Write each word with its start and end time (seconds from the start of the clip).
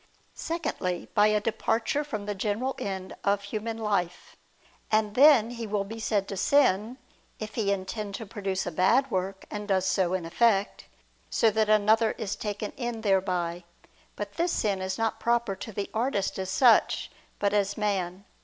Secondly, 0.33 1.09
by 1.13 1.27
a 1.27 1.39
departure 1.39 2.03
from 2.03 2.25
the 2.25 2.33
general 2.33 2.73
end 2.79 3.15
of 3.23 3.43
human 3.43 3.77
life: 3.77 4.35
and 4.91 5.13
then 5.13 5.51
he 5.51 5.67
will 5.67 5.83
be 5.83 5.99
said 5.99 6.27
to 6.27 6.35
sin, 6.35 6.97
if 7.37 7.53
he 7.53 7.71
intend 7.71 8.15
to 8.15 8.25
produce 8.25 8.65
a 8.65 8.71
bad 8.71 9.11
work, 9.11 9.45
and 9.51 9.67
does 9.67 9.85
so 9.85 10.15
in 10.15 10.25
effect, 10.25 10.85
so 11.29 11.51
that 11.51 11.69
another 11.69 12.13
is 12.13 12.35
taken 12.35 12.71
in 12.77 13.01
thereby. 13.01 13.63
But 14.15 14.37
this 14.37 14.51
sin 14.53 14.81
is 14.81 14.97
not 14.97 15.19
proper 15.19 15.55
to 15.57 15.71
the 15.71 15.91
artist 15.93 16.39
as 16.39 16.49
such, 16.49 17.11
but 17.37 17.53
as 17.53 17.77
man. 17.77 18.25